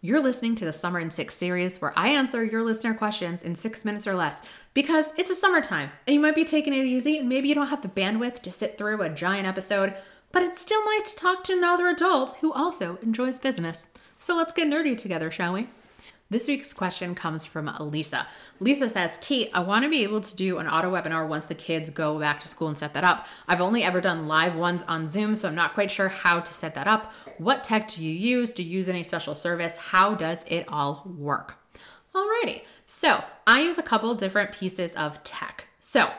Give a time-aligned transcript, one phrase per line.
[0.00, 3.56] You're listening to the Summer in Six series where I answer your listener questions in
[3.56, 7.18] six minutes or less because it's a summertime and you might be taking it easy
[7.18, 9.92] and maybe you don't have the bandwidth to sit through a giant episode,
[10.30, 13.88] but it's still nice to talk to another adult who also enjoys business.
[14.20, 15.66] So let's get nerdy together, shall we?
[16.30, 18.26] This week's question comes from Lisa.
[18.60, 21.54] Lisa says, Kate, I want to be able to do an auto webinar once the
[21.54, 23.26] kids go back to school and set that up.
[23.48, 26.52] I've only ever done live ones on Zoom, so I'm not quite sure how to
[26.52, 27.12] set that up.
[27.38, 28.52] What tech do you use?
[28.52, 29.78] Do you use any special service?
[29.78, 31.56] How does it all work?
[32.14, 35.68] Alrighty, so I use a couple different pieces of tech.
[35.80, 36.10] So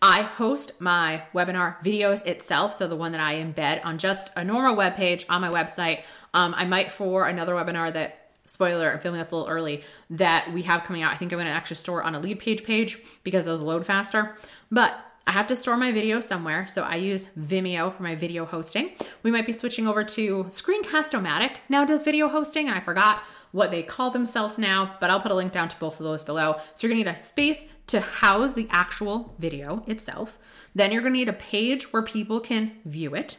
[0.00, 4.42] I host my webinar videos itself, so the one that I embed on just a
[4.42, 6.04] normal web page on my website.
[6.32, 8.19] Um, I might for another webinar that
[8.50, 11.12] spoiler, I'm filming this a little early, that we have coming out.
[11.12, 13.86] I think I'm going to actually store on a lead page page because those load
[13.86, 14.36] faster.
[14.72, 18.44] But I have to store my video somewhere, so I use Vimeo for my video
[18.44, 18.90] hosting.
[19.22, 23.84] We might be switching over to Screencast-O-Matic now does video hosting, I forgot what they
[23.84, 26.56] call themselves now, but I'll put a link down to both of those below.
[26.74, 30.38] So you're gonna need a space to house the actual video itself.
[30.74, 33.38] Then you're gonna need a page where people can view it.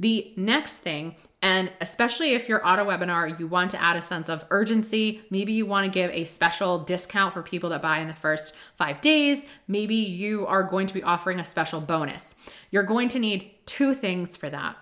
[0.00, 4.28] The next thing and especially if your auto webinar, you want to add a sense
[4.28, 5.22] of urgency.
[5.30, 8.54] Maybe you want to give a special discount for people that buy in the first
[8.76, 9.44] five days.
[9.66, 12.34] Maybe you are going to be offering a special bonus.
[12.70, 14.76] You're going to need two things for that.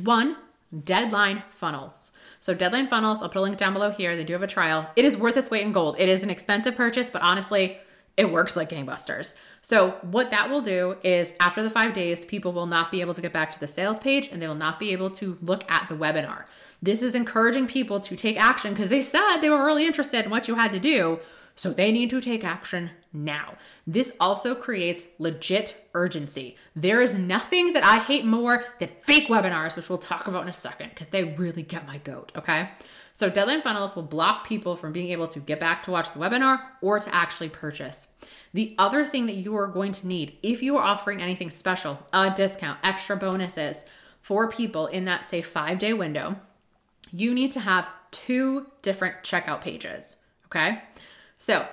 [0.00, 0.36] One,
[0.84, 2.12] deadline funnels.
[2.38, 4.16] So, deadline funnels, I'll put a link down below here.
[4.16, 4.88] They do have a trial.
[4.94, 5.96] It is worth its weight in gold.
[5.98, 7.78] It is an expensive purchase, but honestly,
[8.16, 9.34] it works like gangbusters.
[9.62, 13.14] So, what that will do is after the five days, people will not be able
[13.14, 15.70] to get back to the sales page and they will not be able to look
[15.70, 16.44] at the webinar.
[16.82, 20.30] This is encouraging people to take action because they said they were really interested in
[20.30, 21.20] what you had to do.
[21.60, 23.52] So, they need to take action now.
[23.86, 26.56] This also creates legit urgency.
[26.74, 30.48] There is nothing that I hate more than fake webinars, which we'll talk about in
[30.48, 32.70] a second because they really get my goat, okay?
[33.12, 36.18] So, deadline funnels will block people from being able to get back to watch the
[36.18, 38.08] webinar or to actually purchase.
[38.54, 41.98] The other thing that you are going to need, if you are offering anything special,
[42.14, 43.84] a discount, extra bonuses
[44.22, 46.36] for people in that, say, five day window,
[47.12, 50.16] you need to have two different checkout pages.
[50.46, 50.80] Okay.
[51.40, 51.66] So,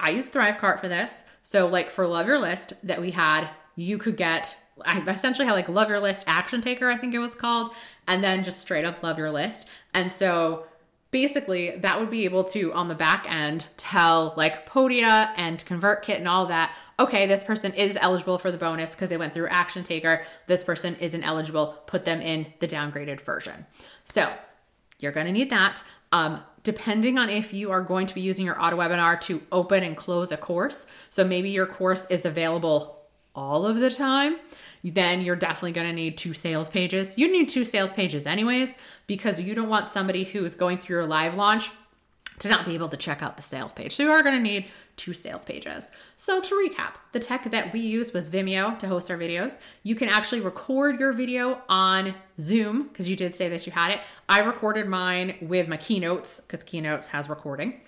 [0.00, 1.22] I use Thrivecart for this.
[1.42, 5.52] So, like for Love Your List that we had, you could get I essentially had
[5.52, 7.72] like Love Your List Action Taker, I think it was called,
[8.08, 9.68] and then just straight up Love Your List.
[9.94, 10.64] And so
[11.10, 16.16] basically that would be able to on the back end tell like Podia and ConvertKit
[16.16, 19.46] and all that okay this person is eligible for the bonus because they went through
[19.48, 23.66] action taker this person isn't eligible put them in the downgraded version
[24.06, 24.32] so
[25.00, 28.44] you're going to need that um, depending on if you are going to be using
[28.44, 33.00] your auto webinar to open and close a course so maybe your course is available
[33.34, 34.36] all of the time
[34.84, 37.16] then you're definitely going to need two sales pages.
[37.16, 40.96] You need two sales pages anyways because you don't want somebody who is going through
[40.96, 41.70] your live launch
[42.38, 43.94] to not be able to check out the sales page.
[43.94, 45.90] So you are going to need two sales pages.
[46.16, 49.58] So to recap, the tech that we used was Vimeo to host our videos.
[49.82, 53.92] You can actually record your video on Zoom because you did say that you had
[53.92, 54.00] it.
[54.28, 57.80] I recorded mine with my Keynotes because Keynotes has recording.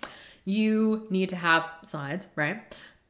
[0.44, 2.62] You need to have slides, right?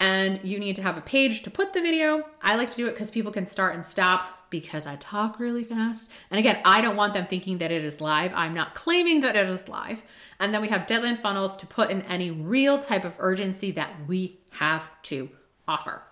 [0.04, 2.25] And you need to have a page to put the video.
[2.42, 5.65] I like to do it because people can start and stop because I talk really
[5.65, 6.09] fast.
[6.31, 8.31] And again, I don't want them thinking that it is live.
[8.34, 10.03] I'm not claiming that it is live.
[10.38, 13.93] And then we have deadline funnels to put in any real type of urgency that
[14.06, 15.31] we have to
[15.66, 16.03] offer.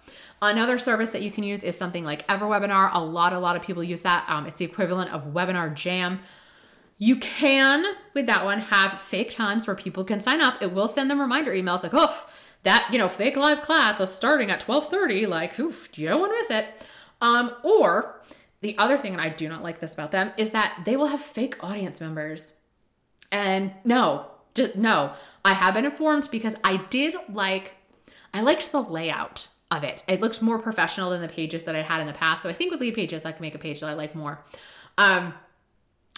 [0.40, 2.94] Another service that you can use is something like EverWebinar.
[2.94, 4.24] A lot, a lot of people use that.
[4.26, 6.20] Um, it's the equivalent of Webinar Jam.
[6.96, 10.62] You can, with that one, have fake times where people can sign up.
[10.62, 12.26] It will send them reminder emails like, oh,
[12.62, 16.32] that you know fake live class is starting at 12:30 like oof you don't want
[16.32, 16.86] to miss it.
[17.20, 18.20] Um or
[18.60, 21.08] the other thing and I do not like this about them is that they will
[21.08, 22.52] have fake audience members.
[23.30, 25.12] And no just no
[25.44, 27.74] I have been informed because I did like
[28.34, 30.04] I liked the layout of it.
[30.06, 32.52] It looked more professional than the pages that I had in the past so I
[32.52, 34.44] think with Leadpages I can make a page that I like more.
[34.98, 35.34] Um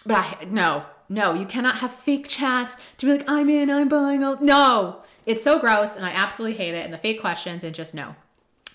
[0.04, 3.88] but I no no, you cannot have fake chats to be like, I'm in, I'm
[3.88, 4.24] buying.
[4.24, 4.40] I'll...
[4.42, 6.84] No, it's so gross and I absolutely hate it.
[6.84, 8.14] And the fake questions and just no.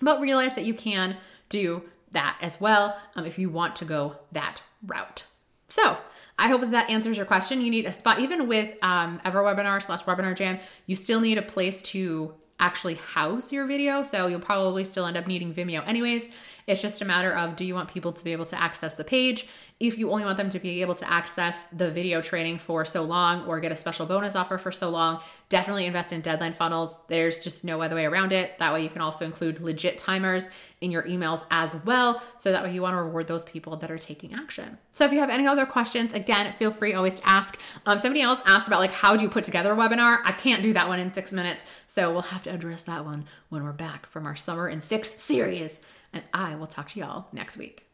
[0.01, 1.17] But realize that you can
[1.49, 5.23] do that as well um, if you want to go that route.
[5.67, 5.97] So,
[6.39, 7.59] I hope that that answers your question.
[7.59, 11.41] You need a spot, even with um, EverWebinar slash Webinar Jam, you still need a
[11.41, 14.03] place to actually house your video.
[14.03, 16.29] So you'll probably still end up needing Vimeo anyways.
[16.67, 19.03] It's just a matter of do you want people to be able to access the
[19.03, 19.47] page?
[19.79, 23.01] If you only want them to be able to access the video training for so
[23.01, 26.97] long or get a special bonus offer for so long, definitely invest in deadline funnels.
[27.07, 28.57] There's just no other way around it.
[28.57, 30.47] That way, you can also include legit timers
[30.81, 32.21] in your emails as well.
[32.35, 34.77] So that way, you want to reward those people that are taking action.
[34.91, 37.57] So, if you have any other questions, again, feel free always to ask.
[37.85, 40.19] Um, somebody else asked about like how do you put together a webinar?
[40.25, 41.63] I can't do that one in six minutes.
[41.87, 45.21] So, we'll have to address that one when we're back from our Summer in Six
[45.21, 45.79] series.
[46.11, 47.88] And I will talk to y'all next week.